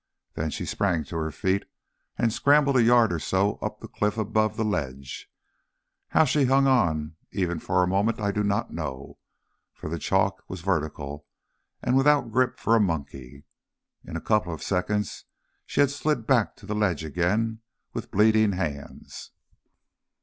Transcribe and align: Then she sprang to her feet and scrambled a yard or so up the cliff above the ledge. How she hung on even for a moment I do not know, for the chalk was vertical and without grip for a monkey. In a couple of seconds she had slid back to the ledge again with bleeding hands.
Then 0.33 0.49
she 0.49 0.65
sprang 0.65 1.03
to 1.03 1.15
her 1.17 1.29
feet 1.29 1.65
and 2.17 2.33
scrambled 2.33 2.75
a 2.75 2.81
yard 2.81 3.13
or 3.13 3.19
so 3.19 3.59
up 3.61 3.81
the 3.81 3.87
cliff 3.87 4.17
above 4.17 4.57
the 4.57 4.65
ledge. 4.65 5.31
How 6.07 6.25
she 6.25 6.45
hung 6.45 6.65
on 6.65 7.17
even 7.31 7.59
for 7.59 7.83
a 7.83 7.87
moment 7.87 8.19
I 8.19 8.31
do 8.31 8.41
not 8.43 8.73
know, 8.73 9.19
for 9.75 9.89
the 9.91 9.99
chalk 9.99 10.43
was 10.47 10.61
vertical 10.61 11.27
and 11.83 11.95
without 11.95 12.31
grip 12.31 12.57
for 12.57 12.75
a 12.75 12.79
monkey. 12.79 13.45
In 14.03 14.17
a 14.17 14.21
couple 14.21 14.51
of 14.51 14.63
seconds 14.63 15.25
she 15.67 15.81
had 15.81 15.91
slid 15.91 16.25
back 16.25 16.55
to 16.55 16.65
the 16.65 16.73
ledge 16.73 17.03
again 17.05 17.59
with 17.93 18.09
bleeding 18.09 18.53
hands. 18.53 19.29